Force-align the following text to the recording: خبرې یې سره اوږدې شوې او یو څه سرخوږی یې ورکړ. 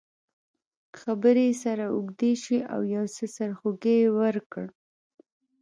خبرې 1.01 1.45
یې 1.49 1.55
سره 1.63 1.83
اوږدې 1.95 2.31
شوې 2.43 2.61
او 2.73 2.81
یو 2.95 3.05
څه 3.15 3.25
سرخوږی 3.35 3.95
یې 4.03 4.07
ورکړ. 4.19 4.65